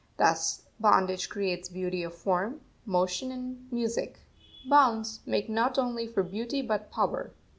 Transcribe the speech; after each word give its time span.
Thus 0.17 0.63
bondage 0.79 1.29
creates 1.29 1.69
beauty 1.69 2.01
of 2.01 2.15
form, 2.15 2.61
motion, 2.87 3.31
and 3.31 3.71
music; 3.71 4.17
bounds 4.67 5.19
make 5.27 5.47
not 5.47 5.77
only 5.77 6.07
for 6.07 6.23
beauty 6.23 6.63
but 6.63 6.89
power. 6.89 7.31